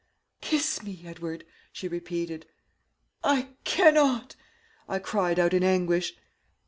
"'Kiss 0.41 0.81
me, 0.81 1.03
Edward,' 1.05 1.45
she 1.71 1.87
repeated. 1.87 2.47
"'I 3.23 3.49
cannot,' 3.65 4.35
I 4.89 4.97
cried 4.97 5.37
out 5.37 5.53
in 5.53 5.61
anguish. 5.63 6.13